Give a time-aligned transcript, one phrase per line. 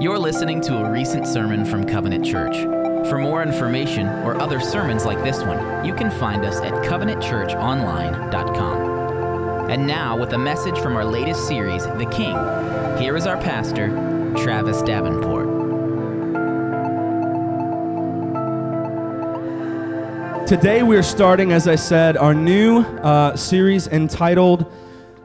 [0.00, 2.56] You're listening to a recent sermon from Covenant Church.
[3.10, 9.70] For more information or other sermons like this one, you can find us at covenantchurchonline.com.
[9.70, 12.34] And now, with a message from our latest series, The King,
[12.98, 13.88] here is our pastor,
[14.38, 15.48] Travis Davenport.
[20.48, 24.64] Today we're starting, as I said, our new uh, series entitled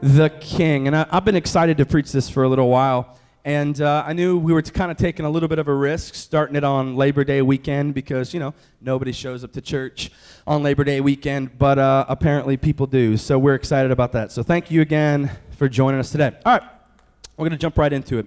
[0.02, 0.86] The King.
[0.86, 3.16] And I, have been excited to preach this for a little while.
[3.46, 6.16] And uh, I knew we were kind of taking a little bit of a risk
[6.16, 10.10] starting it on Labor Day weekend because, you know, nobody shows up to church
[10.48, 13.16] on Labor Day weekend, but uh, apparently people do.
[13.16, 14.32] So we're excited about that.
[14.32, 16.32] So thank you again for joining us today.
[16.44, 16.68] All right,
[17.36, 18.26] we're going to jump right into it.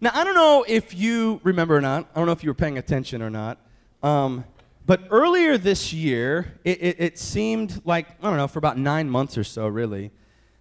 [0.00, 2.54] Now, I don't know if you remember or not, I don't know if you were
[2.54, 3.60] paying attention or not,
[4.02, 4.44] um,
[4.84, 9.08] but earlier this year, it, it, it seemed like, I don't know, for about nine
[9.08, 10.10] months or so, really,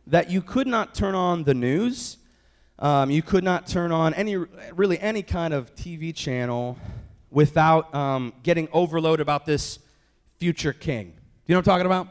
[0.06, 2.18] that you could not turn on the news
[2.80, 4.38] um, you could not turn on any,
[4.74, 6.78] really any kind of TV channel
[7.30, 9.80] without um, getting overload about this
[10.40, 11.14] future king.
[11.46, 12.08] You know what I'm talking about?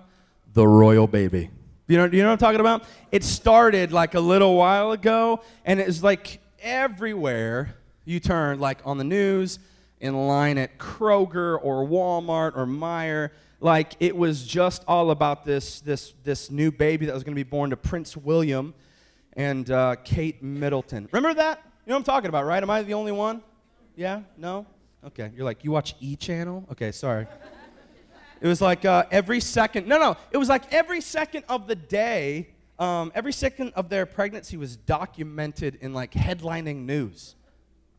[0.53, 1.51] The royal baby.
[1.87, 2.85] You know, you know what I'm talking about?
[3.11, 8.79] It started like a little while ago, and it was like everywhere you turn, like
[8.85, 9.59] on the news,
[10.01, 13.31] in line at Kroger or Walmart or Meijer.
[13.61, 17.43] Like it was just all about this, this, this new baby that was going to
[17.43, 18.75] be born to Prince William
[19.39, 21.09] and uh, Kate Middleton.
[21.13, 21.63] Remember that?
[21.87, 22.63] You know what I'm talking about, right?
[22.63, 23.41] Am I the only one?
[23.97, 24.23] Yeah?
[24.37, 24.67] No?
[25.07, 25.31] Okay.
[25.35, 26.67] You're like, you watch E Channel?
[26.73, 27.27] Okay, sorry.
[28.41, 31.77] It was like uh, every second, no, no, it was like every second of the
[31.77, 37.37] day, um, every second of their pregnancy was documented in like headlining news.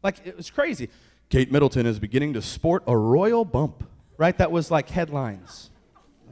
[0.04, 0.90] Like, it was crazy.
[1.30, 3.86] Kate Middleton is beginning to sport a royal bump,
[4.18, 4.38] right?
[4.38, 5.72] That was like headlines.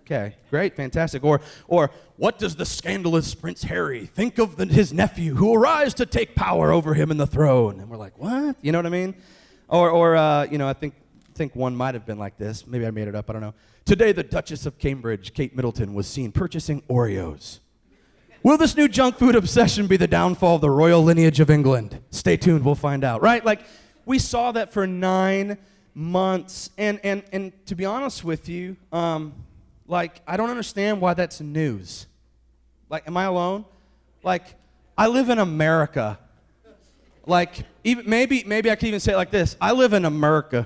[0.07, 1.25] Okay, great, fantastic.
[1.25, 5.93] Or, or what does the scandalous Prince Harry think of the, his nephew who arrives
[5.95, 7.81] to take power over him in the throne?
[7.81, 8.55] And we're like, what?
[8.61, 9.15] You know what I mean?
[9.67, 10.93] Or, or uh, you know, I think,
[11.35, 12.65] think one might have been like this.
[12.65, 13.53] Maybe I made it up, I don't know.
[13.83, 17.59] Today, the Duchess of Cambridge, Kate Middleton, was seen purchasing Oreos.
[18.43, 21.99] Will this new junk food obsession be the downfall of the royal lineage of England?
[22.11, 23.21] Stay tuned, we'll find out.
[23.21, 23.43] Right?
[23.43, 23.59] Like,
[24.05, 25.57] we saw that for nine
[25.93, 26.69] months.
[26.77, 29.33] And, and, and to be honest with you, um,
[29.87, 32.07] like, I don't understand why that's news.
[32.89, 33.65] Like, am I alone?
[34.23, 34.43] Like,
[34.97, 36.19] I live in America.
[37.25, 40.65] Like, even maybe maybe I could even say it like this: I live in America.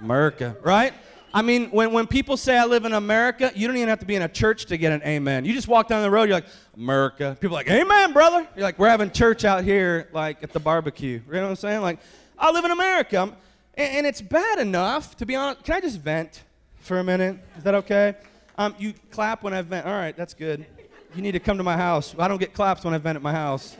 [0.00, 0.92] America, right?
[1.32, 4.06] I mean, when, when people say I live in America, you don't even have to
[4.06, 5.44] be in a church to get an amen.
[5.44, 6.46] You just walk down the road, you're like,
[6.76, 7.36] America.
[7.40, 8.46] People are like, Amen, brother.
[8.54, 11.20] You're like, we're having church out here, like at the barbecue.
[11.26, 11.80] You know what I'm saying?
[11.80, 11.98] Like,
[12.38, 13.36] I live in America.
[13.74, 15.64] And, and it's bad enough, to be honest.
[15.64, 16.44] Can I just vent?
[16.84, 17.38] For a minute?
[17.56, 18.14] Is that okay?
[18.58, 19.86] Um, you clap when I vent.
[19.86, 20.66] All right, that's good.
[21.14, 22.14] You need to come to my house.
[22.18, 23.76] I don't get claps when I vent at my house.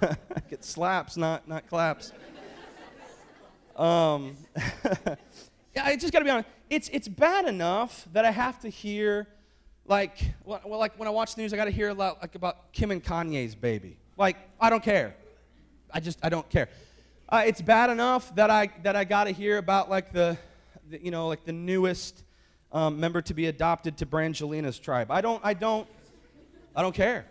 [0.00, 0.14] I
[0.50, 2.12] get slaps, not, not claps.
[3.74, 4.36] Um,
[5.74, 6.48] yeah, I just got to be honest.
[6.68, 9.26] It's, it's bad enough that I have to hear,
[9.86, 12.72] like, well, like when I watch the news, I got to hear about, like about
[12.72, 13.96] Kim and Kanye's baby.
[14.16, 15.16] Like, I don't care.
[15.90, 16.68] I just, I don't care.
[17.28, 20.38] Uh, it's bad enough that I, that I got to hear about, like, the,
[20.90, 22.24] the, you know, like the newest
[22.72, 25.10] um, member to be adopted to Brangelina's tribe.
[25.10, 25.88] I don't, I don't,
[26.74, 27.26] I don't care.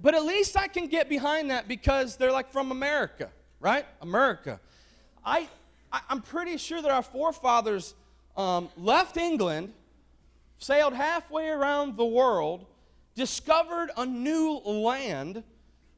[0.00, 3.86] But at least I can get behind that because they're like from America, right?
[4.02, 4.60] America.
[5.24, 5.48] I,
[5.92, 7.94] I am pretty sure that our forefathers
[8.36, 9.72] um, left England,
[10.58, 12.66] sailed halfway around the world,
[13.14, 15.44] discovered a new land,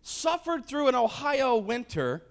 [0.02, 2.22] suffered through an Ohio winter,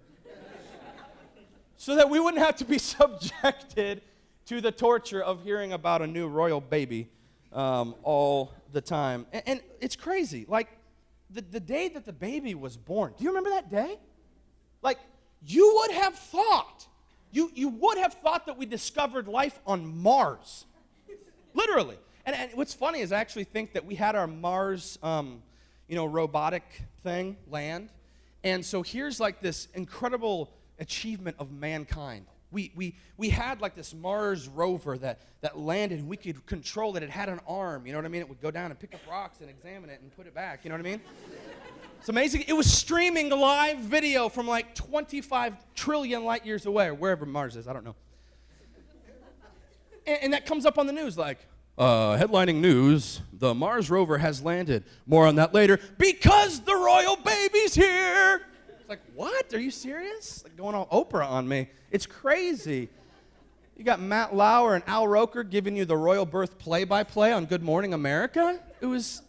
[1.77, 4.01] so that we wouldn't have to be subjected
[4.45, 7.09] to the torture of hearing about a new royal baby
[7.51, 9.25] um, all the time.
[9.31, 10.45] And, and, it's crazy.
[10.47, 10.69] Like,
[11.29, 13.97] the, the day that the baby was born, do you remember that day?
[14.81, 14.99] Like,
[15.45, 16.87] you would have thought,
[17.31, 20.65] you, you would have thought that we discovered life on Mars.
[21.53, 21.97] Literally.
[22.25, 25.41] And, and what's funny is I actually think that we had our Mars, um,
[25.87, 26.63] you know, robotic
[27.01, 27.89] thing land.
[28.43, 32.25] And so here's like this incredible achievement of mankind
[32.55, 36.95] we, we, we had like this Mars rover that, that landed and we could control
[36.95, 37.03] it.
[37.03, 38.21] It had an arm, you know what I mean?
[38.21, 40.63] It would go down and pick up rocks and examine it and put it back,
[40.63, 41.01] you know what I mean?
[41.99, 42.45] It's amazing.
[42.47, 47.57] It was streaming live video from like 25 trillion light years away, or wherever Mars
[47.57, 47.95] is, I don't know.
[50.07, 51.39] And, and that comes up on the news like,
[51.77, 54.85] uh, headlining news the Mars rover has landed.
[55.05, 58.43] More on that later because the royal baby's here.
[58.85, 59.51] It's like, what?
[59.51, 60.43] Are you serious?
[60.43, 61.69] Like going all Oprah on me.
[61.89, 62.87] It's crazy.
[63.75, 67.31] You got Matt Lauer and Al Roker giving you the royal birth play by play
[67.33, 68.59] on Good Morning America.
[68.81, 69.23] It was,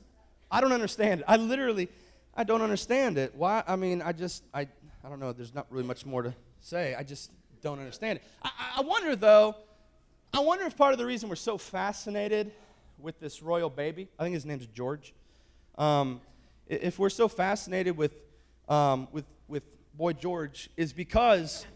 [0.50, 1.24] I don't understand.
[1.26, 1.88] I literally,
[2.34, 3.34] I don't understand it.
[3.34, 3.62] Why?
[3.66, 4.68] I mean, I just, I,
[5.02, 5.32] I don't know.
[5.32, 6.94] There's not really much more to say.
[6.94, 7.30] I just
[7.62, 8.24] don't understand it.
[8.42, 9.56] I, I wonder, though,
[10.34, 12.52] I wonder if part of the reason we're so fascinated
[12.98, 15.14] with this royal baby, I think his name's George,
[15.78, 16.20] um,
[16.66, 18.12] if we're so fascinated with,
[18.68, 19.62] um, with, with
[19.94, 21.66] Boy George, is because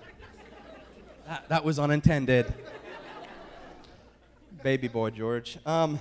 [1.27, 2.53] that, that was unintended.
[4.63, 5.59] Baby boy George.
[5.65, 5.99] Um,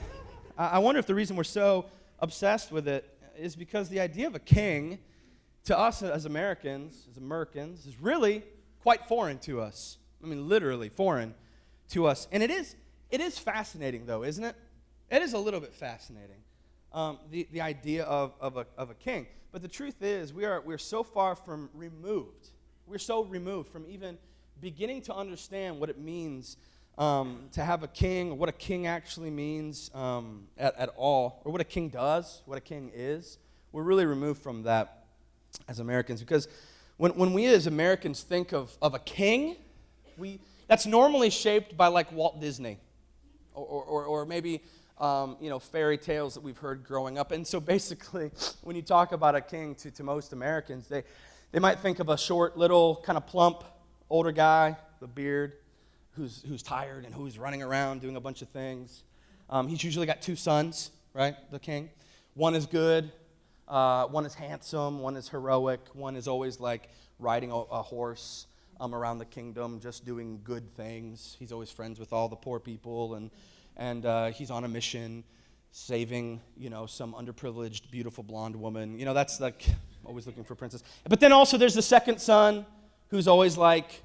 [0.57, 1.86] I, I wonder if the reason we're so
[2.19, 5.00] obsessed with it is because the idea of a king
[5.66, 8.44] to us as Americans, as Americans, is really
[8.81, 9.98] quite foreign to us.
[10.24, 11.36] I mean, literally foreign
[11.92, 12.27] to us.
[12.31, 12.75] And it is,
[13.10, 14.56] it is fascinating, though, isn't it?
[15.10, 16.44] It is a little bit fascinating,
[16.94, 19.28] um, the, the idea of, of, a, of a king.
[19.52, 22.50] But the truth is, we are, we're so far from removed.
[22.86, 24.18] We're so removed from even
[24.62, 26.58] beginning to understand what it means
[26.98, 31.42] um, to have a king, or what a king actually means um, at, at all,
[31.46, 33.38] or what a king does, what a king is.
[33.72, 35.06] We're really removed from that
[35.68, 36.48] as Americans because
[36.98, 39.56] when, when we as Americans think of, of a king,
[40.18, 42.78] we, that's normally shaped by like Walt Disney
[43.54, 44.62] or, or, or maybe
[45.00, 47.31] um, you know, fairy tales that we've heard growing up.
[47.31, 48.31] And so basically,
[48.62, 51.04] when you talk about a king to, to most Americans, they,
[51.51, 53.63] they might think of a short, little, kind of plump,
[54.10, 55.54] older guy, the beard,
[56.12, 59.04] who's, who's tired and who's running around doing a bunch of things.
[59.50, 61.36] Um, he's usually got two sons, right?
[61.52, 61.90] The king.
[62.34, 63.12] One is good,
[63.68, 68.48] uh, one is handsome, one is heroic, one is always like riding a, a horse
[68.80, 71.36] um, around the kingdom, just doing good things.
[71.40, 73.31] He's always friends with all the poor people, and,
[73.80, 75.24] and uh, he's on a mission
[75.72, 79.00] saving, you know, some underprivileged, beautiful blonde woman.
[79.00, 79.66] You know, that's like
[80.04, 80.84] always looking for a princess.
[81.08, 82.66] But then also there's the second son
[83.08, 84.04] who's always like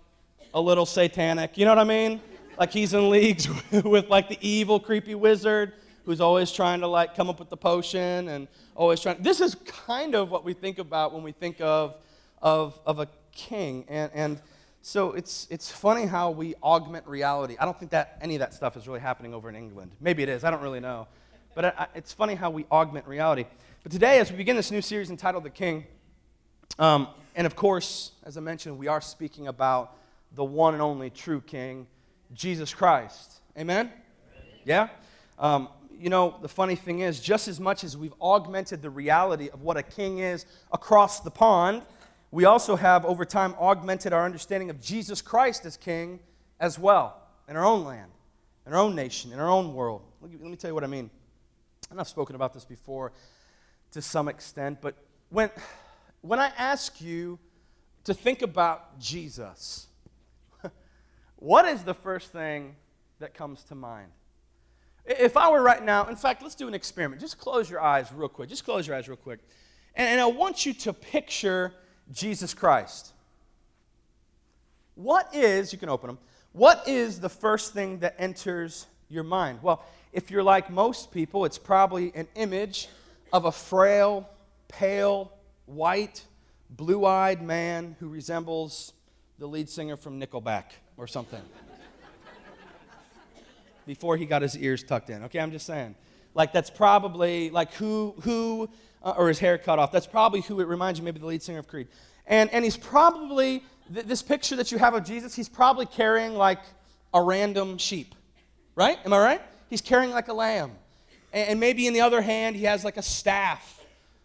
[0.54, 1.58] a little satanic.
[1.58, 2.20] You know what I mean?
[2.56, 3.48] Like he's in leagues
[3.84, 5.72] with like the evil, creepy wizard
[6.04, 9.20] who's always trying to like come up with the potion and always trying.
[9.22, 11.96] This is kind of what we think about when we think of,
[12.40, 13.86] of, of a king.
[13.88, 14.40] And, and
[14.86, 17.56] so it's, it's funny how we augment reality.
[17.58, 19.92] I don't think that any of that stuff is really happening over in England.
[19.98, 21.08] Maybe it is, I don't really know.
[21.54, 23.46] But it's funny how we augment reality.
[23.82, 25.86] But today, as we begin this new series entitled The King,
[26.78, 29.96] um, and of course, as I mentioned, we are speaking about
[30.34, 31.86] the one and only true King,
[32.34, 33.40] Jesus Christ.
[33.56, 33.90] Amen.
[34.66, 34.88] Yeah?
[35.38, 39.48] Um, you know, the funny thing is, just as much as we've augmented the reality
[39.48, 41.80] of what a king is across the pond,
[42.34, 46.18] we also have, over time, augmented our understanding of Jesus Christ as king
[46.58, 48.10] as well in our own land,
[48.66, 50.02] in our own nation, in our own world.
[50.20, 51.10] Let me tell you what I mean.
[51.92, 53.12] And I've spoken about this before
[53.92, 54.96] to some extent, but
[55.28, 55.48] when,
[56.22, 57.38] when I ask you
[58.02, 59.86] to think about Jesus,
[61.36, 62.74] what is the first thing
[63.20, 64.10] that comes to mind?
[65.04, 67.20] If I were right now, in fact, let's do an experiment.
[67.20, 68.48] Just close your eyes real quick.
[68.48, 69.38] Just close your eyes real quick.
[69.94, 71.72] And, and I want you to picture
[72.12, 73.12] Jesus Christ.
[74.94, 76.18] What is, you can open them,
[76.52, 79.60] what is the first thing that enters your mind?
[79.62, 82.88] Well, if you're like most people, it's probably an image
[83.32, 84.28] of a frail,
[84.68, 85.32] pale,
[85.66, 86.24] white,
[86.70, 88.92] blue eyed man who resembles
[89.38, 90.66] the lead singer from Nickelback
[90.96, 91.42] or something
[93.86, 95.24] before he got his ears tucked in.
[95.24, 95.96] Okay, I'm just saying.
[96.34, 98.68] Like that's probably like who who
[99.02, 99.92] uh, or his hair cut off.
[99.92, 101.04] That's probably who it reminds you.
[101.04, 101.88] Maybe the lead singer of Creed.
[102.26, 103.62] And and he's probably
[103.92, 105.34] th- this picture that you have of Jesus.
[105.34, 106.60] He's probably carrying like
[107.12, 108.14] a random sheep,
[108.74, 108.98] right?
[109.04, 109.42] Am I right?
[109.70, 110.72] He's carrying like a lamb,
[111.32, 113.82] and, and maybe in the other hand he has like a staff.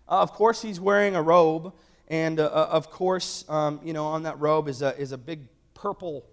[0.08, 1.74] Uh, of course, he's wearing a robe,
[2.08, 5.18] and uh, uh of course, um, you know, on that robe is a is a
[5.18, 5.42] big
[5.75, 6.25] purple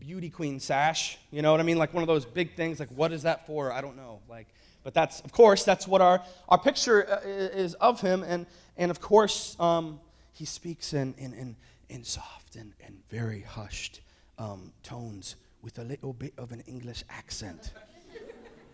[0.00, 1.18] beauty queen sash.
[1.30, 1.78] You know what I mean?
[1.78, 2.78] Like one of those big things.
[2.78, 3.72] Like, what is that for?
[3.72, 4.20] I don't know.
[4.28, 4.48] Like,
[4.84, 8.22] but that's, of course, that's what our, our picture uh, is of him.
[8.22, 9.98] And, and of course, um,
[10.32, 11.56] he speaks in, in, in,
[11.88, 14.02] in soft and, and very hushed
[14.38, 17.72] um, tones with a little bit of an English accent.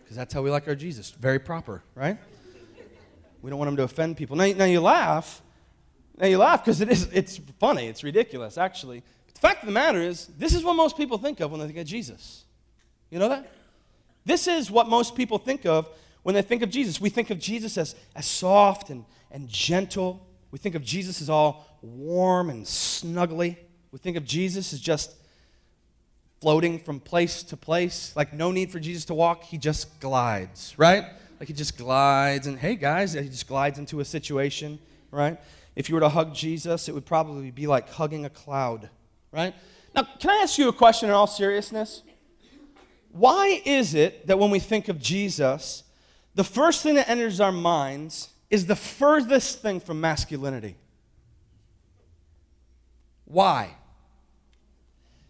[0.03, 1.11] Because that's how we like our Jesus.
[1.11, 2.17] Very proper, right?
[3.41, 4.35] We don't want him to offend people.
[4.35, 5.41] Now, now you laugh.
[6.17, 7.87] Now you laugh because it is, it's funny.
[7.87, 11.17] It's ridiculous, actually But The fact of the matter is, this is what most people
[11.17, 12.43] think of when they think of Jesus.
[13.09, 13.49] You know that?
[14.25, 15.87] This is what most people think of
[16.23, 17.01] when they think of Jesus.
[17.01, 20.25] We think of Jesus as, as soft and, and gentle.
[20.51, 23.57] We think of Jesus as all warm and snuggly.
[23.91, 25.15] We think of Jesus as just
[26.39, 28.13] floating from place to place.
[28.15, 31.05] Like, no need for Jesus to walk, he just glides, right?
[31.39, 35.39] Like, he just glides, and hey, guys, he just glides into a situation, right?
[35.75, 38.89] If you were to hug Jesus, it would probably be like hugging a cloud
[39.31, 39.53] right?
[39.95, 42.03] Now, can I ask you a question in all seriousness?
[43.11, 45.83] Why is it that when we think of Jesus,
[46.35, 50.75] the first thing that enters our minds is the furthest thing from masculinity?
[53.25, 53.75] Why?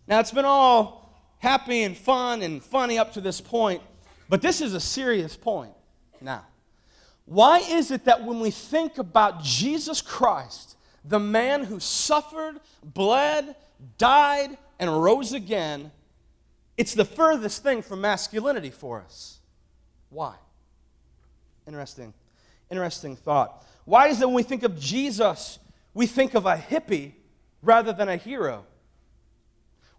[0.08, 1.02] Now, it's been all
[1.40, 3.82] happy and fun and funny up to this point,
[4.30, 5.74] but this is a serious point
[6.20, 6.46] now.
[7.26, 13.56] Why is it that when we think about Jesus Christ, the man who suffered, bled,
[13.98, 15.92] died, and rose again,
[16.82, 19.38] it's the furthest thing from masculinity for us?
[20.10, 20.34] Why?
[21.68, 22.12] Interesting,
[22.72, 23.64] interesting thought.
[23.86, 25.60] Why is it when we think of Jesus,
[25.94, 27.12] we think of a hippie
[27.62, 28.66] rather than a hero?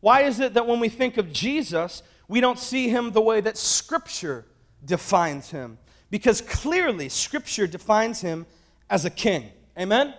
[0.01, 3.41] Why is it that when we think of Jesus, we don't see him the way
[3.41, 4.45] that Scripture
[4.85, 5.79] defines him?
[6.11, 8.45] Because clearly, Scripture defines him
[8.91, 9.51] as a king.
[9.79, 10.15] Amen?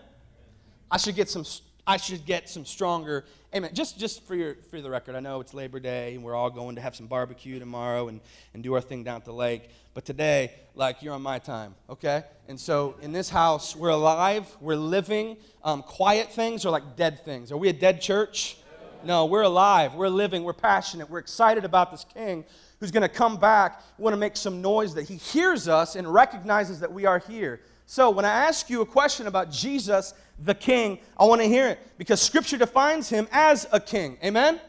[0.90, 1.44] I should get some,
[1.86, 3.26] I should get some stronger
[3.56, 3.70] Amen.
[3.72, 6.50] Just, just for, your, for the record, I know it's Labor Day and we're all
[6.50, 8.20] going to have some barbecue tomorrow and,
[8.56, 9.70] and do our thing down at the lake.
[9.94, 12.24] But today, like, you're on my time, okay?
[12.48, 15.38] And so in this house, we're alive, we're living.
[15.64, 17.52] Um, quiet things are like dead things.
[17.52, 18.58] Are we a dead church?
[19.04, 22.46] No, we're alive, we're living, we're passionate, we're excited about this king
[22.80, 23.84] who's going to come back.
[24.00, 27.20] We want to make some noise that he hears us and recognizes that we are
[27.20, 27.60] here.
[27.94, 31.68] So when I ask you a question about Jesus, the king, I want to hear
[31.68, 34.18] it because scripture defines him as a king.
[34.24, 34.56] Amen?
[34.56, 34.62] Amen.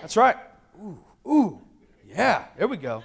[0.00, 0.34] That's right.
[0.82, 1.60] Ooh, ooh,
[2.06, 3.04] yeah, there we go.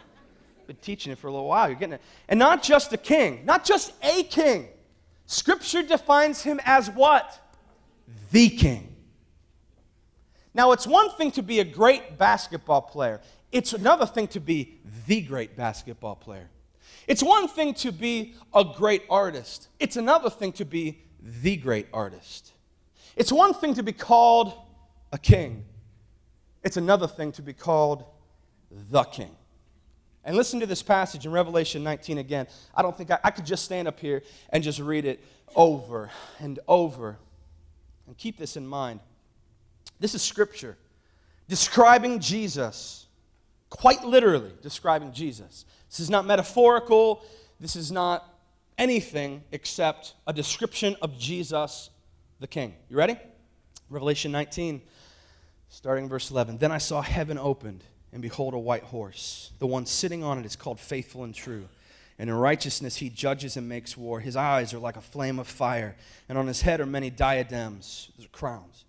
[0.65, 1.67] Been teaching it for a little while.
[1.67, 2.01] You're getting it.
[2.29, 4.69] And not just a king, not just a king.
[5.25, 7.37] Scripture defines him as what?
[8.31, 8.95] The king.
[10.53, 13.19] Now, it's one thing to be a great basketball player,
[13.51, 16.49] it's another thing to be the great basketball player.
[17.07, 21.87] It's one thing to be a great artist, it's another thing to be the great
[21.93, 22.51] artist.
[23.15, 24.53] It's one thing to be called
[25.11, 25.65] a king,
[26.63, 28.05] it's another thing to be called
[28.71, 29.35] the king.
[30.25, 32.47] And listen to this passage in Revelation 19 again.
[32.73, 35.21] I don't think I, I could just stand up here and just read it
[35.53, 37.17] over and over.
[38.07, 39.01] And keep this in mind.
[39.99, 40.77] This is scripture
[41.47, 43.07] describing Jesus,
[43.69, 45.65] quite literally describing Jesus.
[45.93, 47.23] This is not metaphorical.
[47.59, 48.27] This is not
[48.79, 51.91] anything except a description of Jesus
[52.39, 52.73] the King.
[52.89, 53.15] You ready?
[53.91, 54.81] Revelation 19,
[55.69, 56.57] starting verse 11.
[56.57, 59.51] Then I saw heaven opened, and behold, a white horse.
[59.59, 61.69] The one sitting on it is called Faithful and True.
[62.17, 64.19] And in righteousness he judges and makes war.
[64.19, 65.95] His eyes are like a flame of fire,
[66.27, 68.85] and on his head are many diadems, those are crowns.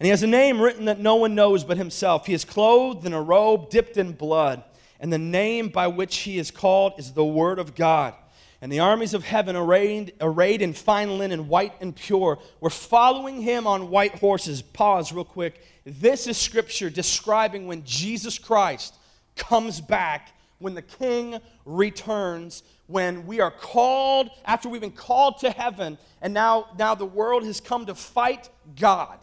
[0.00, 2.24] And he has a name written that no one knows but himself.
[2.24, 4.64] He is clothed in a robe dipped in blood
[5.00, 8.14] and the name by which he is called is the Word of God.
[8.60, 13.40] And the armies of heaven, arrayed, arrayed in fine linen, white and pure, were following
[13.40, 14.62] him on white horses.
[14.62, 15.64] Pause real quick.
[15.86, 18.94] This is scripture describing when Jesus Christ
[19.36, 25.50] comes back, when the king returns, when we are called, after we've been called to
[25.50, 29.18] heaven, and now, now the world has come to fight God.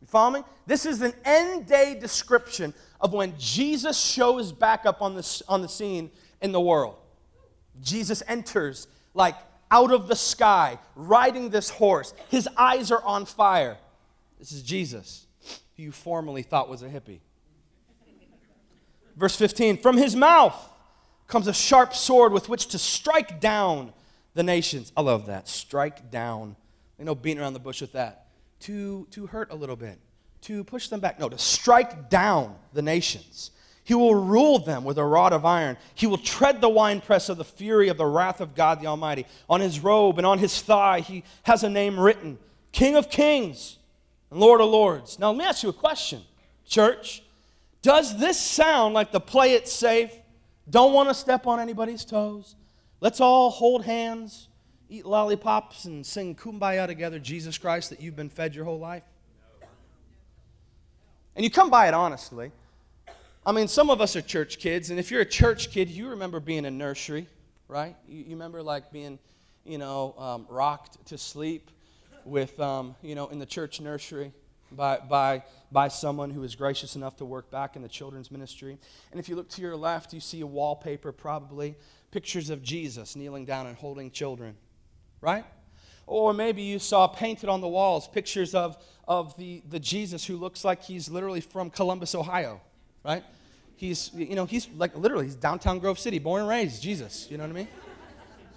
[0.00, 0.44] You follow me?
[0.66, 5.60] This is an end day description of when Jesus shows back up on the, on
[5.60, 6.94] the scene in the world.
[7.82, 9.34] Jesus enters like
[9.70, 12.14] out of the sky, riding this horse.
[12.28, 13.76] His eyes are on fire.
[14.38, 15.26] This is Jesus,
[15.76, 17.20] who you formerly thought was a hippie.
[19.16, 20.56] Verse 15 From his mouth
[21.26, 23.92] comes a sharp sword with which to strike down
[24.34, 24.92] the nations.
[24.96, 25.48] I love that.
[25.48, 26.56] Strike down.
[26.98, 28.26] You know, beating around the bush with that.
[28.60, 29.98] To, to hurt a little bit
[30.42, 31.18] to push them back.
[31.18, 33.50] No, to strike down the nations.
[33.84, 35.76] He will rule them with a rod of iron.
[35.94, 39.26] He will tread the winepress of the fury of the wrath of God the Almighty.
[39.48, 42.38] On his robe and on his thigh, he has a name written
[42.70, 43.78] King of Kings
[44.30, 45.18] and Lord of Lords.
[45.18, 46.22] Now, let me ask you a question,
[46.64, 47.22] church.
[47.82, 50.12] Does this sound like the play it safe?
[50.70, 52.54] Don't want to step on anybody's toes.
[53.00, 54.48] Let's all hold hands,
[54.88, 59.02] eat lollipops, and sing kumbaya together, Jesus Christ, that you've been fed your whole life.
[61.34, 62.52] And you come by it honestly.
[63.44, 66.10] I mean, some of us are church kids, and if you're a church kid, you
[66.10, 67.26] remember being in nursery,
[67.66, 67.96] right?
[68.06, 69.18] You, you remember like being,
[69.64, 71.70] you know, um, rocked to sleep
[72.24, 74.32] with, um, you know, in the church nursery
[74.70, 78.78] by, by, by someone who is gracious enough to work back in the children's ministry.
[79.10, 81.74] And if you look to your left, you see a wallpaper, probably
[82.12, 84.56] pictures of Jesus kneeling down and holding children,
[85.20, 85.44] right?
[86.12, 88.76] Or maybe you saw painted on the walls pictures of,
[89.08, 92.60] of the, the Jesus who looks like he's literally from Columbus, Ohio,
[93.02, 93.24] right?
[93.76, 97.38] He's, you know, he's like literally, he's downtown Grove City, born and raised, Jesus, you
[97.38, 97.68] know what I mean?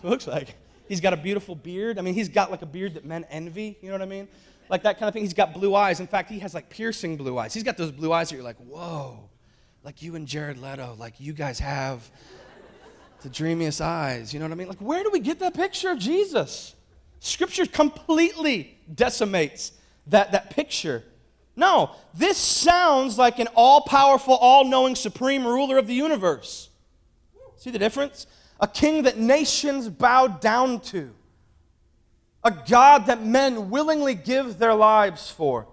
[0.03, 0.53] It looks like.
[0.89, 1.97] He's got a beautiful beard.
[1.97, 4.27] I mean, he's got like a beard that men envy, you know what I mean?
[4.67, 5.23] Like that kind of thing.
[5.23, 6.01] He's got blue eyes.
[6.01, 7.53] In fact, he has like piercing blue eyes.
[7.53, 9.29] He's got those blue eyes that you're like, whoa,
[9.81, 12.11] like you and Jared Leto, like you guys have
[13.21, 14.67] the dreamiest eyes, you know what I mean?
[14.67, 16.75] Like, where do we get that picture of Jesus?
[17.25, 19.71] Scripture completely decimates
[20.05, 21.03] that, that picture
[21.55, 26.69] No, this sounds like an all powerful, all knowing, supreme ruler of the universe.
[27.55, 28.27] See the difference?
[28.59, 31.15] A king that nations bow down to,
[32.43, 35.67] a God that men willingly give their lives for.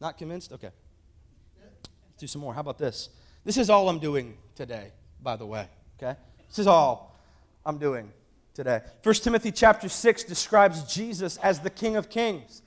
[0.00, 0.52] Not convinced?
[0.52, 0.70] Okay.
[1.62, 2.52] Let's do some more.
[2.52, 3.08] How about this?
[3.44, 4.92] This is all I'm doing today,
[5.22, 5.66] by the way.
[5.96, 6.18] Okay?
[6.48, 7.16] This is all
[7.64, 8.12] I'm doing
[8.54, 8.80] today.
[9.02, 12.62] 1 Timothy chapter 6 describes Jesus as the King of Kings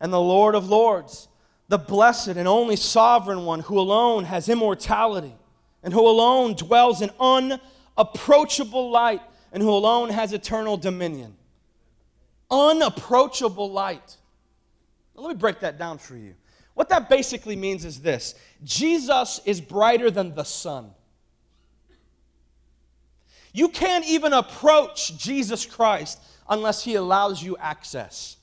[0.00, 1.28] and the Lord of Lords,
[1.68, 5.34] the blessed and only sovereign one who alone has immortality
[5.82, 9.20] and who alone dwells in unapproachable light
[9.52, 11.34] and who alone has eternal dominion.
[12.48, 14.16] Unapproachable light.
[15.16, 16.34] Let me break that down for you.
[16.74, 20.92] What that basically means is this Jesus is brighter than the sun.
[23.52, 26.18] You can't even approach Jesus Christ
[26.48, 28.36] unless he allows you access.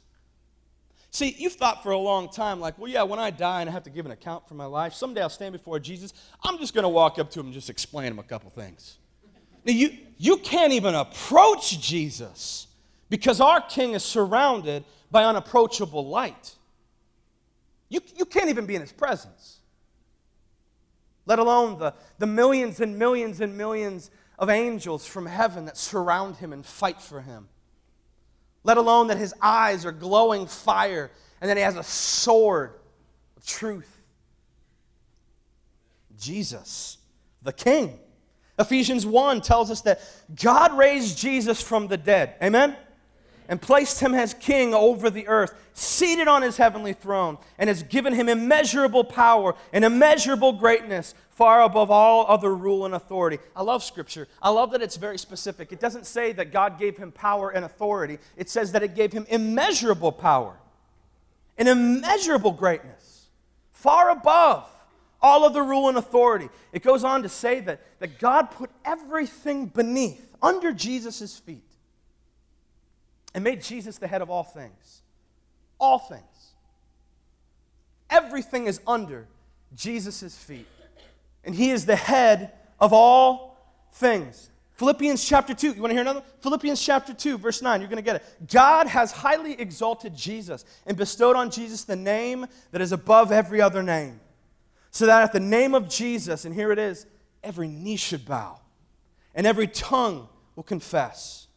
[1.12, 3.74] See, you've thought for a long time, like, well, yeah, when I die and I
[3.74, 6.14] have to give an account for my life, someday I'll stand before Jesus.
[6.44, 9.00] I'm just going to walk up to him and just explain him a couple things.
[9.66, 12.68] Now, you, you can't even approach Jesus
[13.10, 16.56] because our King is surrounded by unapproachable light.
[17.90, 19.58] You, you can't even be in his presence,
[21.26, 26.38] let alone the, the millions and millions and millions of angels from heaven that surround
[26.38, 27.50] him and fight for him
[28.64, 32.74] let alone that his eyes are glowing fire and that he has a sword
[33.38, 34.02] of truth.
[36.18, 36.98] Jesus,
[37.42, 37.98] the King.
[38.58, 40.02] Ephesians 1 tells us that
[40.36, 42.36] God raised Jesus from the dead.
[42.44, 42.76] Amen?
[43.50, 47.84] And placed him as king over the earth, seated on his heavenly throne, and has
[47.84, 53.40] given him immeasurable power and immeasurable greatness far above all other rule and authority.
[53.56, 54.28] I love Scripture.
[54.42, 55.72] I love that it's very specific.
[55.72, 59.14] It doesn't say that God gave him power and authority, it says that it gave
[59.14, 60.56] him immeasurable power
[61.58, 63.30] and immeasurable greatness,
[63.72, 64.70] far above
[65.22, 66.50] all of the rule and authority.
[66.72, 71.69] It goes on to say that, that God put everything beneath, under Jesus' feet,
[73.34, 75.02] and made Jesus the head of all things.
[75.80, 76.24] All things.
[78.10, 79.28] Everything is under
[79.76, 80.68] Jesus' feet
[81.44, 83.58] and he is the head of all
[83.94, 84.50] things.
[84.74, 86.24] Philippians chapter 2, you want to hear another?
[86.42, 88.48] Philippians chapter 2, verse 9, you're going to get it.
[88.50, 93.62] God has highly exalted Jesus and bestowed on Jesus the name that is above every
[93.62, 94.22] other name.
[94.92, 97.06] So that at the name of Jesus, and here it is,
[97.44, 98.60] every knee should bow
[99.36, 101.48] and every tongue will confess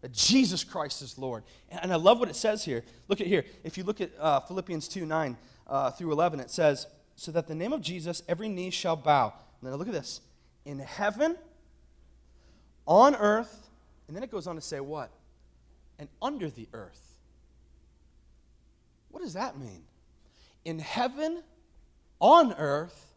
[0.00, 1.42] that Jesus Christ is Lord.
[1.70, 2.84] And I love what it says here.
[3.08, 3.44] Look at here.
[3.64, 7.48] If you look at uh, Philippians 2 9 uh, through 11, it says, so that
[7.48, 9.34] the name of Jesus every knee shall bow.
[9.60, 10.20] Now look at this.
[10.64, 11.36] In heaven,
[12.86, 13.68] on earth,
[14.06, 15.10] and then it goes on to say what?
[15.98, 17.08] And under the earth.
[19.10, 19.82] What does that mean?
[20.64, 21.42] In heaven,
[22.20, 23.14] on earth,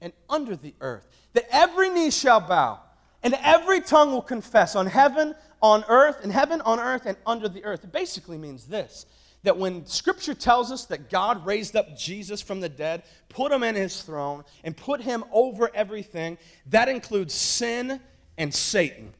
[0.00, 1.08] and under the earth.
[1.32, 2.80] That every knee shall bow,
[3.22, 7.48] and every tongue will confess on heaven, on earth, in heaven, on earth, and under
[7.48, 7.84] the earth.
[7.84, 9.06] It basically means this
[9.44, 13.62] that when Scripture tells us that God raised up Jesus from the dead, put him
[13.62, 18.00] in his throne, and put him over everything, that includes sin
[18.36, 19.14] and Satan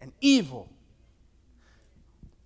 [0.00, 0.68] and evil.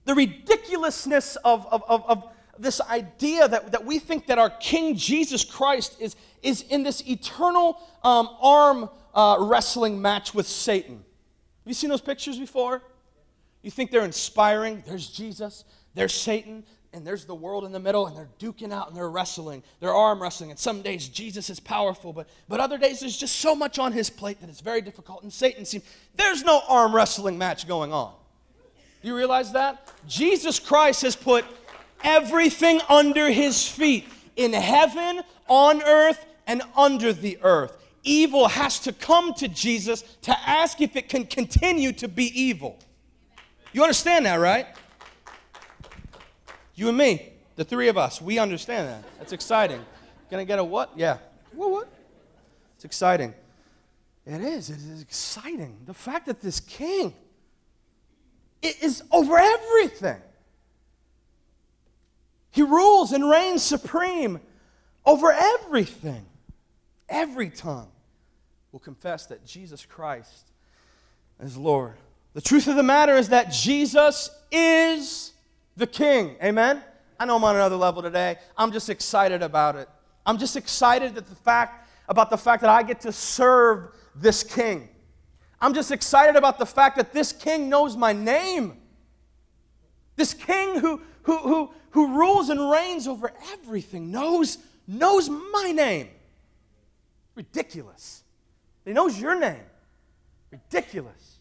[0.07, 2.25] The ridiculousness of, of, of, of
[2.59, 7.07] this idea that, that we think that our King Jesus Christ is, is in this
[7.07, 10.97] eternal um, arm uh, wrestling match with Satan.
[10.97, 12.83] Have you seen those pictures before?
[13.63, 14.85] You think they're inspiring?
[14.87, 18.89] There's Jesus, there's Satan, and there's the world in the middle, and they're duking out
[18.89, 19.63] and they're wrestling.
[19.81, 20.51] They're arm wrestling.
[20.51, 23.93] And some days Jesus is powerful, but, but other days there's just so much on
[23.93, 25.23] his plate that it's very difficult.
[25.23, 28.15] And Satan seems, there's no arm wrestling match going on.
[29.03, 29.93] Do you realize that?
[30.07, 31.45] Jesus Christ has put
[32.05, 37.77] everything under his feet in heaven, on earth, and under the earth.
[38.07, 42.79] Evil has to come to Jesus to ask if it can continue to be evil.
[43.73, 44.69] You understand that, right?
[46.77, 49.03] You and me, the three of us, we understand that.
[49.19, 49.85] That's exciting.
[50.31, 50.93] Gonna get a what?
[50.95, 51.19] Yeah.
[51.53, 51.71] What?
[51.73, 51.89] What?
[52.77, 53.35] It's exciting.
[54.25, 54.71] It is.
[54.71, 55.77] It is exciting.
[55.85, 57.13] The fact that this king
[58.63, 60.21] is over everything.
[62.53, 64.41] He rules and reigns supreme
[65.05, 66.25] over everything.
[67.09, 67.91] Every tongue
[68.77, 70.51] will confess that Jesus Christ
[71.41, 71.95] is Lord.
[72.35, 75.33] The truth of the matter is that Jesus is
[75.79, 76.37] the King.
[76.45, 76.83] Amen?
[77.19, 78.37] I know I'm on another level today.
[78.55, 79.89] I'm just excited about it.
[80.27, 84.43] I'm just excited that the fact about the fact that I get to serve this
[84.43, 84.91] King.
[85.59, 88.77] I'm just excited about the fact that this King knows my name.
[90.17, 96.11] This King who, who, who, who rules and reigns over everything, knows, knows my name.
[97.35, 98.25] Ridiculous.
[98.87, 99.61] He knows your name.
[100.51, 101.37] Ridiculous.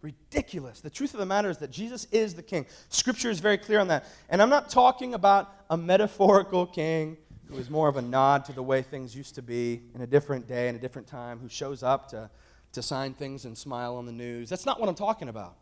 [0.00, 0.80] Ridiculous.
[0.80, 2.64] The truth of the matter is that Jesus is the king.
[2.88, 4.06] Scripture is very clear on that.
[4.30, 8.52] And I'm not talking about a metaphorical king who is more of a nod to
[8.52, 11.48] the way things used to be in a different day and a different time, who
[11.48, 12.30] shows up to,
[12.72, 14.48] to sign things and smile on the news.
[14.48, 15.56] That's not what I'm talking about.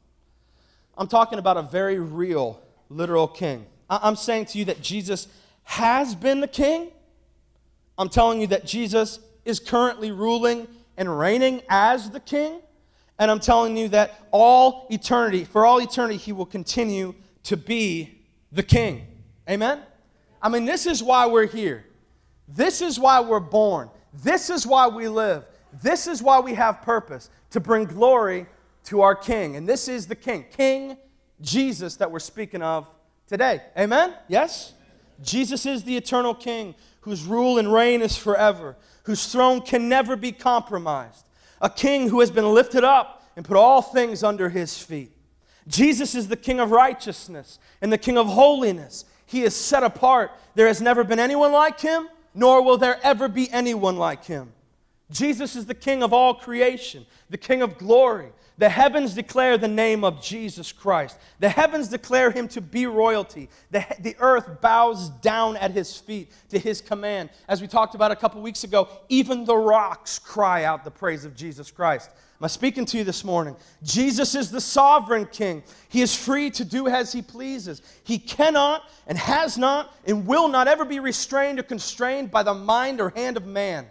[0.96, 3.66] I'm talking about a very real, literal king.
[3.88, 5.26] I'm saying to you that Jesus
[5.64, 6.90] has been the king.
[7.96, 12.60] I'm telling you that Jesus is currently ruling and reigning as the king.
[13.18, 18.22] And I'm telling you that all eternity, for all eternity, he will continue to be
[18.50, 19.06] the king.
[19.48, 19.80] Amen?
[20.40, 21.84] I mean, this is why we're here.
[22.48, 23.90] This is why we're born.
[24.12, 25.44] This is why we live.
[25.82, 28.46] This is why we have purpose to bring glory
[28.84, 29.56] to our king.
[29.56, 30.96] And this is the king, King
[31.40, 32.88] Jesus, that we're speaking of
[33.26, 33.62] today.
[33.78, 34.14] Amen?
[34.28, 34.74] Yes?
[35.22, 40.16] Jesus is the eternal king whose rule and reign is forever, whose throne can never
[40.16, 41.24] be compromised,
[41.60, 45.12] a king who has been lifted up and put all things under his feet.
[45.68, 49.04] Jesus is the king of righteousness and the king of holiness.
[49.26, 50.30] He is set apart.
[50.54, 54.52] There has never been anyone like him, nor will there ever be anyone like him.
[55.12, 59.68] Jesus is the king of all creation, the king of glory, the heavens declare the
[59.68, 61.18] name of Jesus Christ.
[61.40, 63.48] The heavens declare him to be royalty.
[63.70, 67.30] The, the earth bows down at his feet to his command.
[67.48, 71.24] As we talked about a couple weeks ago, even the rocks cry out the praise
[71.24, 72.10] of Jesus Christ.
[72.42, 73.56] Am I speaking to you this morning?
[73.82, 75.62] Jesus is the sovereign king.
[75.88, 77.80] He is free to do as he pleases.
[78.04, 82.54] He cannot and has not and will not ever be restrained or constrained by the
[82.54, 83.86] mind or hand of man.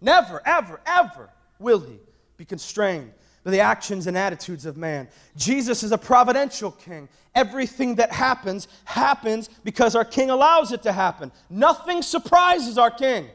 [0.00, 1.98] Never, ever, ever will he
[2.36, 3.12] be constrained
[3.44, 5.08] by the actions and attitudes of man.
[5.36, 7.08] Jesus is a providential king.
[7.34, 11.32] Everything that happens, happens because our king allows it to happen.
[11.48, 13.28] Nothing surprises our king.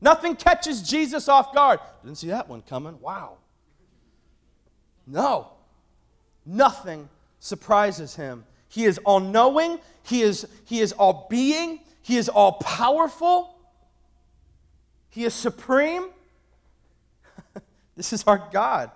[0.00, 1.80] Nothing catches Jesus off guard.
[2.04, 3.00] Didn't see that one coming.
[3.00, 3.38] Wow.
[5.06, 5.48] No.
[6.46, 7.08] Nothing
[7.40, 8.44] surprises him.
[8.68, 13.57] He is all knowing, he is, he is all being, he is all powerful,
[15.10, 16.08] he is supreme.
[17.96, 18.90] this is our God.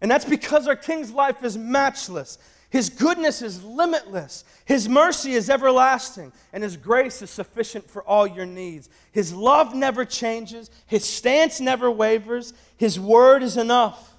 [0.00, 2.38] And that's because our King's life is matchless.
[2.68, 4.44] His goodness is limitless.
[4.64, 6.32] His mercy is everlasting.
[6.52, 8.88] And His grace is sufficient for all your needs.
[9.12, 10.70] His love never changes.
[10.86, 12.52] His stance never wavers.
[12.76, 14.15] His word is enough.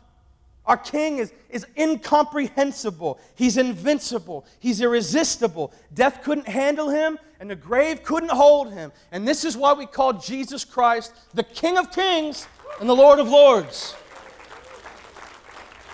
[0.67, 3.19] Our King is, is incomprehensible.
[3.35, 4.45] He's invincible.
[4.59, 5.73] He's irresistible.
[5.93, 8.91] Death couldn't handle him, and the grave couldn't hold him.
[9.13, 12.47] And this is why we call Jesus Christ the King of Kings
[12.81, 13.95] and the Lord of Lords.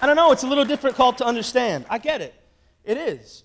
[0.02, 1.86] I don't know, it's a little difficult to understand.
[1.90, 2.34] I get it.
[2.84, 3.44] It is.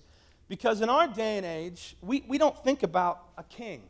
[0.49, 3.83] Because in our day and age, we, we don't think about a king.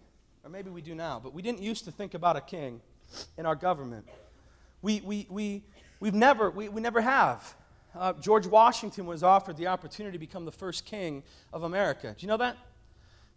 [0.43, 2.81] Or maybe we do now, but we didn't used to think about a king
[3.37, 4.07] in our government.
[4.81, 5.63] We, we, we,
[5.99, 7.55] we've never, we, we never have.
[7.95, 12.15] Uh, George Washington was offered the opportunity to become the first king of America.
[12.17, 12.57] Do you know that?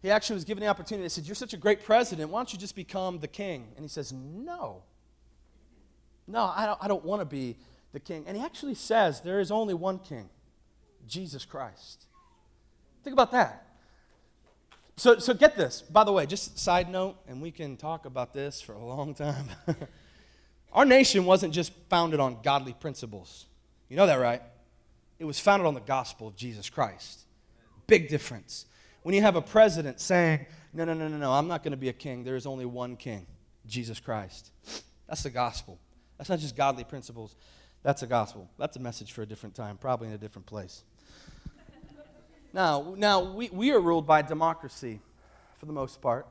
[0.02, 1.04] He actually was given the opportunity.
[1.04, 2.30] They said, You're such a great president.
[2.30, 3.68] Why don't you just become the king?
[3.76, 4.82] And he says, No.
[6.26, 7.56] No, I don't, I don't want to be
[7.92, 8.24] the king.
[8.26, 10.28] And he actually says there is only one king
[11.06, 12.06] Jesus Christ.
[13.02, 13.66] Think about that.
[14.96, 15.82] So, so get this.
[15.82, 19.14] By the way, just side note, and we can talk about this for a long
[19.14, 19.46] time.
[20.72, 23.46] Our nation wasn't just founded on godly principles.
[23.88, 24.42] You know that, right?
[25.18, 27.20] It was founded on the gospel of Jesus Christ.
[27.86, 28.66] Big difference.
[29.02, 31.76] When you have a president saying, no, no, no, no, no, I'm not going to
[31.76, 32.24] be a king.
[32.24, 33.26] There is only one king,
[33.66, 34.50] Jesus Christ.
[35.06, 35.78] That's the gospel.
[36.16, 37.36] That's not just godly principles.
[37.82, 38.48] That's a gospel.
[38.58, 40.84] That's a message for a different time, probably in a different place.
[42.52, 45.00] now, now we, we are ruled by democracy
[45.58, 46.26] for the most part.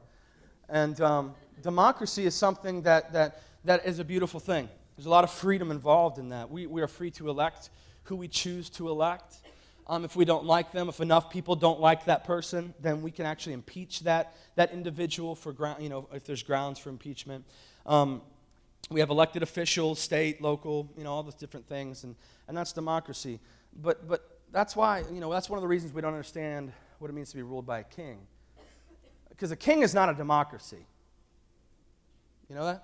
[0.70, 4.70] And um, democracy is something that, that, that is a beautiful thing.
[4.96, 6.50] There's a lot of freedom involved in that.
[6.50, 7.70] We, we are free to elect
[8.04, 9.36] who we choose to elect.
[9.88, 13.12] Um, if we don't like them, if enough people don't like that person, then we
[13.12, 17.46] can actually impeach that, that individual for ground, you know, if there's grounds for impeachment.
[17.86, 18.22] Um,
[18.90, 22.16] we have elected officials, state, local, you know, all those different things, and,
[22.48, 23.40] and that's democracy.
[23.82, 27.10] But, but that's why, you know, that's one of the reasons we don't understand what
[27.10, 28.20] it means to be ruled by a king.
[29.30, 30.86] Because a king is not a democracy.
[32.50, 32.84] You know that?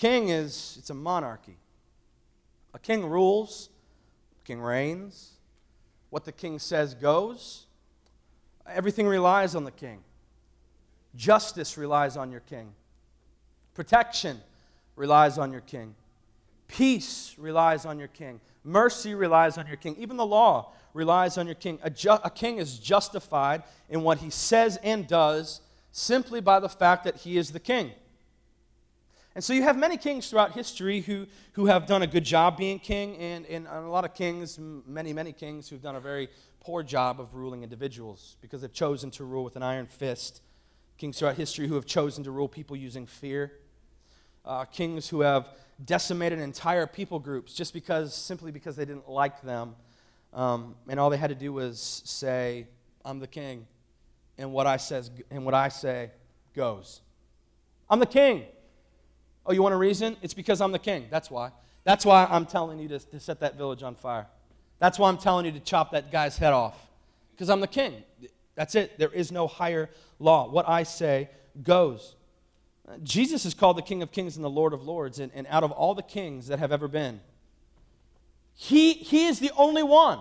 [0.00, 1.58] King is, it's a monarchy.
[2.72, 3.68] A king rules,
[4.40, 5.32] a king reigns.
[6.08, 7.66] What the king says goes.
[8.66, 10.00] Everything relies on the king.
[11.14, 12.72] Justice relies on your king.
[13.74, 14.40] Protection
[14.96, 15.94] relies on your king.
[16.66, 18.40] Peace relies on your king.
[18.64, 19.94] Mercy relies on your king.
[19.98, 21.78] Even the law relies on your king.
[21.82, 25.60] A, ju- a, king is justified in what he says and does
[25.92, 27.92] simply by the fact that he is the king.
[29.34, 32.56] And so you have many kings throughout history who, who have done a good job
[32.56, 36.28] being king, and, and a lot of kings, many, many kings, who've done a very
[36.58, 40.42] poor job of ruling individuals because they've chosen to rule with an iron fist.
[40.98, 43.52] Kings throughout history who have chosen to rule people using fear.
[44.44, 45.48] Uh, kings who have
[45.84, 49.76] decimated entire people groups just because, simply because they didn't like them.
[50.32, 52.66] Um, and all they had to do was say,
[53.04, 53.66] I'm the king,
[54.38, 56.10] and what I, says, and what I say
[56.54, 57.00] goes.
[57.88, 58.44] I'm the king.
[59.50, 60.16] Oh, you want a reason?
[60.22, 61.08] It's because I'm the king.
[61.10, 61.50] That's why.
[61.82, 64.28] That's why I'm telling you to, to set that village on fire.
[64.78, 66.78] That's why I'm telling you to chop that guy's head off.
[67.32, 68.04] Because I'm the king.
[68.54, 68.96] That's it.
[68.96, 70.48] There is no higher law.
[70.48, 71.30] What I say
[71.64, 72.14] goes.
[73.02, 75.18] Jesus is called the King of Kings and the Lord of Lords.
[75.18, 77.18] And, and out of all the kings that have ever been,
[78.54, 80.20] he, he is the only one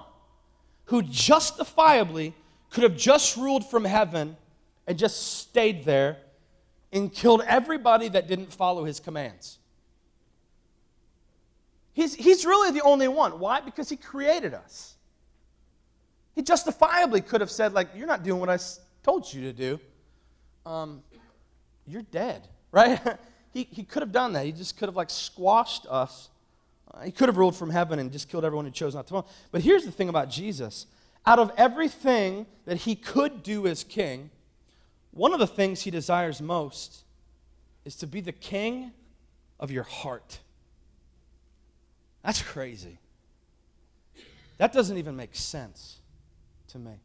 [0.85, 2.33] who justifiably
[2.71, 4.37] could have just ruled from heaven
[4.87, 6.17] and just stayed there
[6.91, 9.59] and killed everybody that didn't follow his commands.
[11.93, 13.39] He's, he's really the only one.
[13.39, 13.61] Why?
[13.61, 14.95] Because he created us.
[16.35, 18.57] He justifiably could have said, like, you're not doing what I
[19.03, 19.79] told you to do.
[20.65, 21.03] Um,
[21.85, 22.99] you're dead, right?
[23.51, 24.45] he, he could have done that.
[24.45, 26.29] He just could have, like, squashed us.
[26.93, 29.11] Uh, he could have ruled from heaven and just killed everyone who chose not to
[29.11, 29.25] follow.
[29.51, 30.85] But here's the thing about Jesus.
[31.25, 34.29] Out of everything that he could do as king,
[35.11, 37.03] one of the things he desires most
[37.85, 38.91] is to be the king
[39.59, 40.39] of your heart.
[42.23, 42.99] That's crazy.
[44.57, 45.99] That doesn't even make sense
[46.69, 46.99] to me.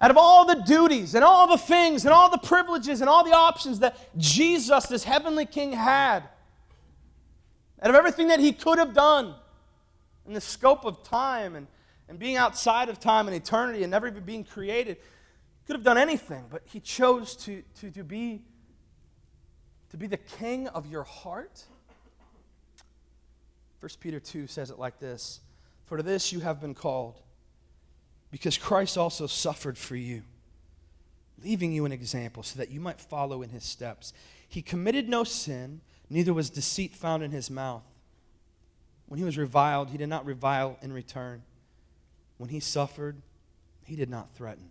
[0.00, 3.24] Out of all the duties and all the things and all the privileges and all
[3.24, 6.22] the options that Jesus, this heavenly king, had,
[7.82, 9.34] out of everything that he could have done
[10.26, 11.66] in the scope of time and,
[12.08, 14.98] and being outside of time and eternity and never even being created,
[15.68, 18.40] could have done anything, but he chose to, to, to, be,
[19.90, 21.62] to be the king of your heart.
[23.80, 25.40] 1 Peter 2 says it like this
[25.84, 27.20] For to this you have been called,
[28.30, 30.22] because Christ also suffered for you,
[31.44, 34.14] leaving you an example so that you might follow in his steps.
[34.48, 37.84] He committed no sin, neither was deceit found in his mouth.
[39.04, 41.42] When he was reviled, he did not revile in return.
[42.38, 43.20] When he suffered,
[43.84, 44.70] he did not threaten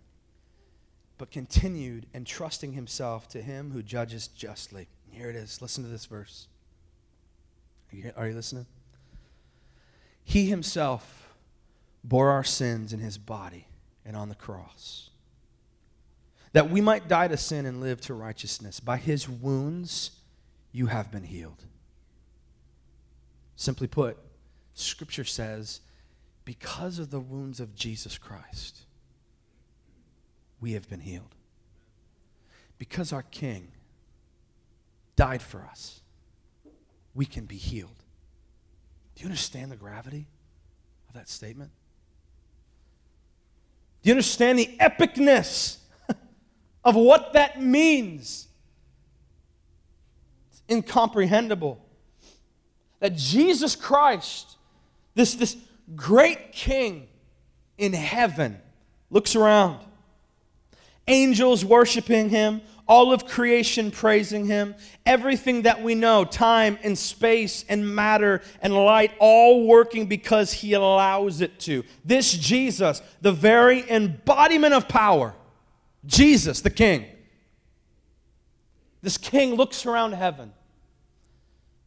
[1.18, 4.86] but continued entrusting himself to him who judges justly.
[5.10, 5.60] Here it is.
[5.60, 6.46] Listen to this verse.
[7.92, 8.66] Are you, are you listening?
[10.24, 11.34] He himself
[12.04, 13.66] bore our sins in his body
[14.04, 15.10] and on the cross,
[16.52, 18.80] that we might die to sin and live to righteousness.
[18.80, 20.12] By his wounds,
[20.72, 21.64] you have been healed.
[23.56, 24.16] Simply put,
[24.74, 25.80] Scripture says,
[26.44, 28.82] because of the wounds of Jesus Christ,
[30.60, 31.34] we have been healed.
[32.78, 33.68] Because our King
[35.16, 36.00] died for us,
[37.14, 37.90] we can be healed.
[39.14, 40.28] Do you understand the gravity
[41.08, 41.70] of that statement?
[44.02, 45.78] Do you understand the epicness
[46.84, 48.46] of what that means?
[50.50, 51.84] It's incomprehensible.
[53.00, 54.56] That Jesus Christ,
[55.14, 55.56] this, this
[55.96, 57.08] great King
[57.76, 58.60] in heaven,
[59.10, 59.80] looks around
[61.08, 67.64] angels worshiping him, all of creation praising him, everything that we know, time and space
[67.68, 71.84] and matter and light, all working because he allows it to.
[72.04, 75.34] This Jesus, the very embodiment of power,
[76.06, 77.04] Jesus, the King.
[79.02, 80.52] This King looks around heaven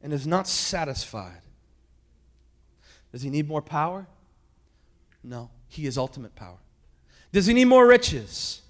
[0.04, 1.42] and is not satisfied.
[3.12, 4.08] Does he need more power?
[5.24, 6.58] No, he is ultimate power.
[7.32, 8.62] Does he need more riches?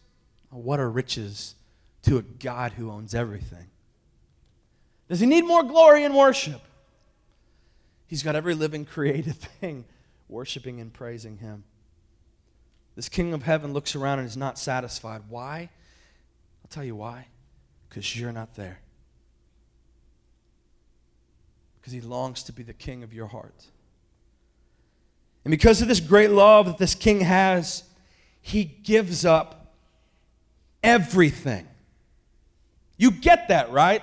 [0.52, 1.56] What are riches
[2.04, 3.68] to a God who owns everything?
[5.08, 6.62] Does he need more glory and worship?
[8.06, 9.86] He's got every living created thing
[10.28, 11.64] worshiping and praising him.
[12.96, 15.24] This king of heaven looks around and is not satisfied.
[15.30, 15.70] Why?
[16.64, 17.28] I'll tell you why.
[17.88, 18.80] Because you're not there.
[21.80, 23.66] Because he longs to be the king of your heart.
[25.44, 27.84] And because of this great love that this king has,
[28.42, 29.61] he gives up
[30.84, 31.68] everything.
[32.98, 34.02] You get that, right?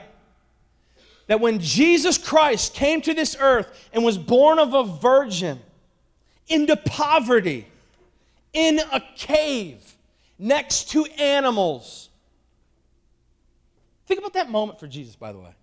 [1.27, 5.61] That when Jesus Christ came to this earth and was born of a virgin
[6.49, 7.67] into poverty,
[8.53, 9.97] in a cave,
[10.39, 12.09] next to animals.
[14.07, 15.55] Think about that moment for Jesus, by the way.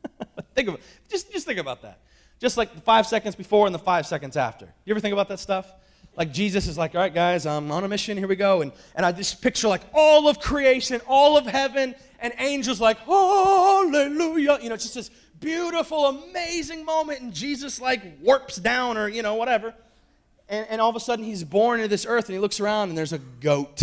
[0.54, 2.00] think about just, just think about that.
[2.40, 4.66] Just like the five seconds before and the five seconds after.
[4.84, 5.72] You ever think about that stuff?
[6.16, 8.62] Like Jesus is like, all right, guys, I'm on a mission, here we go.
[8.62, 12.98] And, and I just picture like all of creation, all of heaven, and angels like,
[12.98, 14.58] hallelujah.
[14.62, 17.20] You know, just this beautiful, amazing moment.
[17.20, 19.74] And Jesus like warps down or, you know, whatever.
[20.48, 22.90] And, and all of a sudden he's born into this earth and he looks around
[22.90, 23.82] and there's a goat.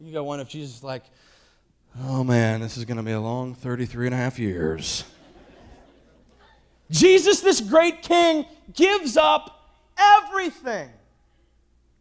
[0.00, 1.04] You got one of Jesus like,
[2.00, 5.04] oh man, this is going to be a long 33 and a half years.
[6.92, 10.90] Jesus, this great king, gives up everything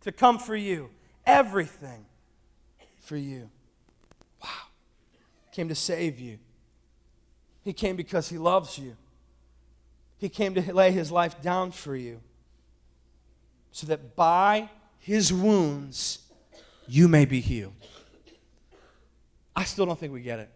[0.01, 0.89] to come for you.
[1.25, 2.05] Everything
[2.99, 3.49] for you.
[4.43, 4.49] Wow.
[5.53, 6.39] Came to save you.
[7.63, 8.97] He came because he loves you.
[10.17, 12.19] He came to lay his life down for you
[13.71, 16.19] so that by his wounds
[16.87, 17.73] you may be healed.
[19.55, 20.49] I still don't think we get it.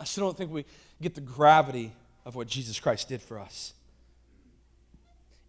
[0.00, 0.64] I still don't think we
[1.02, 1.92] get the gravity
[2.26, 3.72] of what Jesus Christ did for us.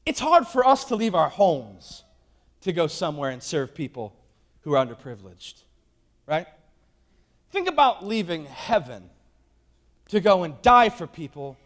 [0.05, 2.03] It's hard for us to leave our homes
[2.61, 4.15] to go somewhere and serve people
[4.61, 5.63] who are underprivileged,
[6.27, 6.47] right?
[7.51, 9.09] Think about leaving heaven
[10.09, 11.57] to go and die for people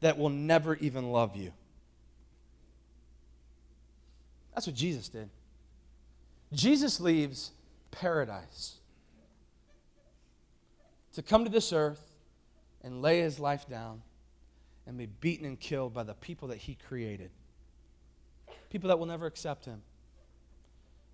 [0.00, 1.52] that will never even love you.
[4.54, 5.28] That's what Jesus did.
[6.52, 7.50] Jesus leaves
[7.90, 8.76] paradise
[11.14, 12.02] to come to this earth
[12.82, 14.02] and lay his life down
[14.86, 17.30] and be beaten and killed by the people that he created.
[18.70, 19.82] People that will never accept him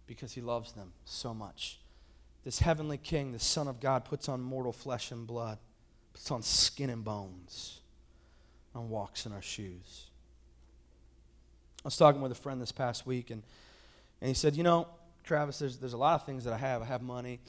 [0.06, 1.80] because he loves them so much.
[2.44, 5.58] This heavenly king, the Son of God, puts on mortal flesh and blood,
[6.12, 7.80] puts on skin and bones,
[8.74, 10.06] and walks in our shoes.
[11.84, 13.42] I was talking with a friend this past week, and,
[14.20, 14.86] and he said, You know,
[15.24, 16.82] Travis, there's, there's a lot of things that I have.
[16.82, 17.40] I have money,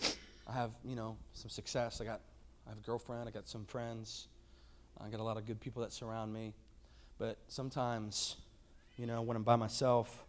[0.48, 2.22] I have, you know, some success, I got
[2.66, 4.28] I have a girlfriend, I got some friends,
[5.04, 6.54] I got a lot of good people that surround me.
[7.18, 8.36] But sometimes,
[8.98, 10.26] you know, when I'm by myself,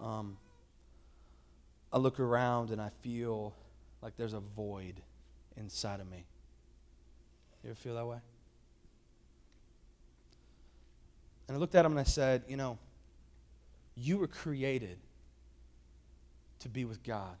[0.00, 0.36] um,
[1.92, 3.54] I look around and I feel
[4.02, 5.00] like there's a void
[5.56, 6.24] inside of me.
[7.62, 8.18] You ever feel that way?
[11.48, 12.78] And I looked at him and I said, You know,
[13.96, 14.98] you were created
[16.60, 17.36] to be with God.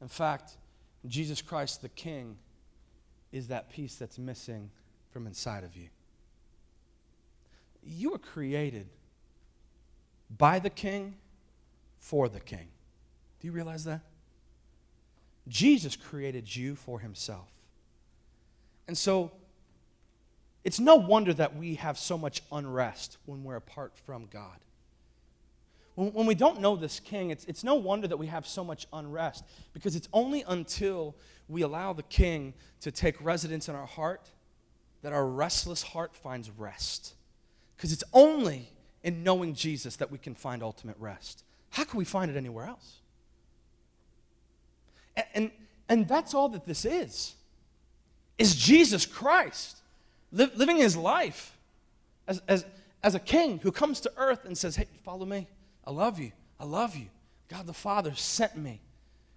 [0.00, 0.52] In fact,
[1.06, 2.36] Jesus Christ, the King,
[3.36, 4.70] is that piece that's missing
[5.10, 5.88] from inside of you.
[7.84, 8.88] You were created
[10.36, 11.14] by the King
[11.98, 12.68] for the King.
[13.40, 14.00] Do you realize that?
[15.48, 17.48] Jesus created you for himself.
[18.88, 19.30] And so,
[20.64, 24.58] it's no wonder that we have so much unrest when we're apart from God.
[25.96, 28.86] When, we don't know this king, it's, it's no wonder that we have so much
[28.92, 31.16] unrest because it's only until
[31.48, 34.30] we allow the king to take residence in our heart
[35.00, 37.14] that our restless heart finds rest.
[37.76, 38.70] Because it's only
[39.02, 41.44] in knowing Jesus that we can find ultimate rest.
[41.70, 42.96] How can we find it anywhere else?
[45.16, 45.50] And, and,
[45.88, 47.34] and that's all that this is,
[48.36, 49.78] is Jesus Christ
[50.30, 51.56] li- living his life
[52.28, 52.66] as, as,
[53.02, 55.46] as a king who comes to earth and says, hey, follow me.
[55.86, 56.32] I love you.
[56.58, 57.06] I love you.
[57.48, 58.80] God the Father sent me.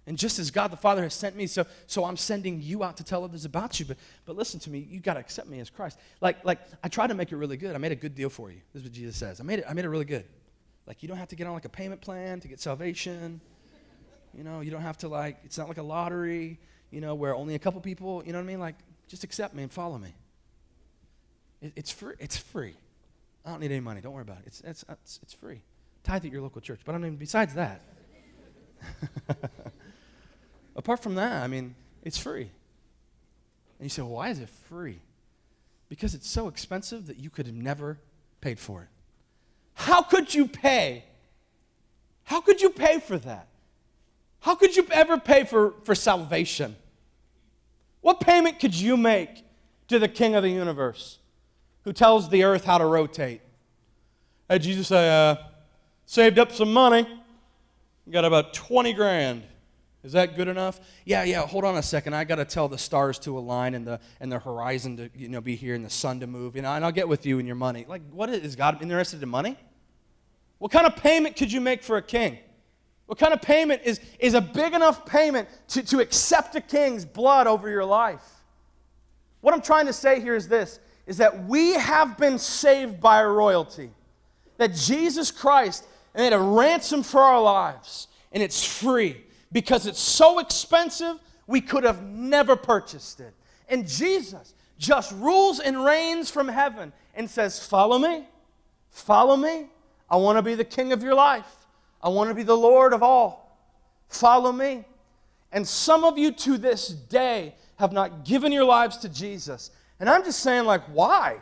[0.06, 2.96] And just as God the Father has sent me, so, so I'm sending you out
[2.96, 3.86] to tell others about you.
[3.86, 5.98] But, but listen to me, you got to accept me as Christ.
[6.20, 7.74] Like, like I tried to make it really good.
[7.74, 8.60] I made a good deal for you.
[8.72, 9.40] This is what Jesus says.
[9.40, 10.24] I made it, I made it really good.
[10.86, 13.40] Like, you don't have to get on like a payment plan to get salvation.
[14.36, 16.58] You know, you don't have to like, it's not like a lottery,
[16.90, 18.60] you know, where only a couple people, you know what I mean?
[18.60, 20.14] Like, just accept me and follow me.
[21.60, 22.14] It, it's free.
[22.18, 22.74] It's free.
[23.44, 24.00] I don't need any money.
[24.00, 24.44] Don't worry about it.
[24.46, 25.62] It's, it's, it's, it's free.
[26.02, 26.80] Tithe at your local church.
[26.84, 27.82] But I mean, besides that,
[30.76, 32.50] apart from that, I mean, it's free.
[33.78, 35.00] And you say, well, why is it free?
[35.88, 37.98] Because it's so expensive that you could have never
[38.40, 38.88] paid for it.
[39.74, 41.04] How could you pay?
[42.24, 43.48] How could you pay for that?
[44.40, 46.76] How could you ever pay for, for salvation?
[48.00, 49.44] What payment could you make
[49.88, 51.18] to the King of the universe
[51.84, 53.42] who tells the earth how to rotate?
[54.58, 55.36] Jesus, uh,
[56.10, 57.06] saved up some money,
[58.10, 59.44] got about 20 grand.
[60.02, 60.80] Is that good enough?
[61.04, 62.14] Yeah, yeah, hold on a second.
[62.14, 65.28] I got to tell the stars to align and the, and the horizon to you
[65.28, 66.56] know, be here and the sun to move.
[66.56, 67.86] You know, and I'll get with you and your money.
[67.88, 69.56] Like, what is, is God interested in money?
[70.58, 72.38] What kind of payment could you make for a king?
[73.06, 77.04] What kind of payment is, is a big enough payment to, to accept a king's
[77.04, 78.24] blood over your life?
[79.42, 83.22] What I'm trying to say here is this is that we have been saved by
[83.22, 83.90] royalty.
[84.56, 88.08] That Jesus Christ and made a ransom for our lives.
[88.32, 93.34] And it's free because it's so expensive, we could have never purchased it.
[93.68, 98.26] And Jesus, just rules and reigns from heaven and says, Follow me,
[98.90, 99.66] follow me.
[100.08, 101.66] I want to be the king of your life,
[102.02, 103.40] I want to be the Lord of all.
[104.08, 104.84] Follow me.
[105.52, 109.70] And some of you to this day have not given your lives to Jesus.
[109.98, 111.38] And I'm just saying, like, why?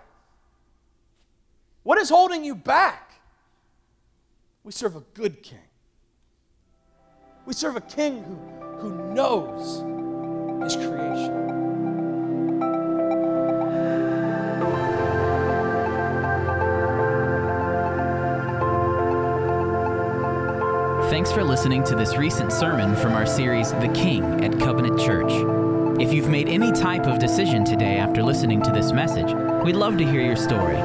[1.83, 3.08] What is holding you back?
[4.69, 5.65] We serve a good king.
[7.47, 8.35] We serve a king who,
[8.91, 9.79] who knows
[10.63, 11.33] his creation.
[21.09, 25.33] Thanks for listening to this recent sermon from our series, The King at Covenant Church.
[25.99, 29.33] If you've made any type of decision today after listening to this message,
[29.65, 30.77] we'd love to hear your story.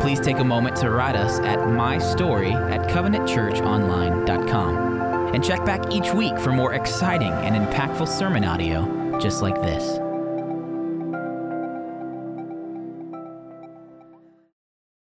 [0.00, 5.34] Please take a moment to write us at mystory at covenantchurchonline.com.
[5.34, 9.99] And check back each week for more exciting and impactful sermon audio just like this.